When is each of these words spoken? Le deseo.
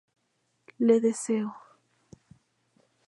Le 0.79 0.99
deseo. 0.99 1.51